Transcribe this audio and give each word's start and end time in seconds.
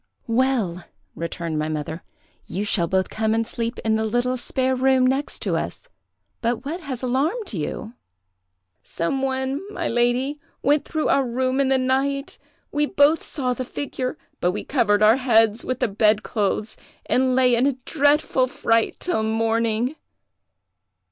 "'Well,' 0.25 0.83
returned 1.13 1.59
my 1.59 1.69
mother, 1.69 2.01
'you 2.47 2.65
shall 2.65 2.87
both 2.87 3.11
come 3.11 3.35
and 3.35 3.45
sleep 3.45 3.77
in 3.85 3.97
the 3.97 4.03
little 4.03 4.35
spare 4.35 4.75
room 4.75 5.05
next 5.05 5.45
us; 5.45 5.89
but 6.41 6.65
what 6.65 6.79
has 6.79 7.03
alarmed 7.03 7.53
you?' 7.53 7.93
"'Some 8.83 9.21
one, 9.21 9.61
my 9.71 9.87
lady, 9.87 10.39
went 10.63 10.85
through 10.85 11.09
our 11.09 11.23
room 11.27 11.59
in 11.59 11.69
the 11.69 11.77
night; 11.77 12.39
we 12.71 12.87
both 12.87 13.21
saw 13.21 13.53
the 13.53 13.63
figure, 13.63 14.17
but 14.39 14.53
we 14.53 14.63
covered 14.63 15.03
our 15.03 15.17
heads 15.17 15.63
with 15.63 15.79
the 15.81 15.87
bed 15.87 16.23
clothes, 16.23 16.77
and 17.05 17.35
lay 17.35 17.53
in 17.53 17.67
a 17.67 17.73
dreadful 17.85 18.47
fright 18.47 18.95
till 18.99 19.21
morning. 19.21 19.95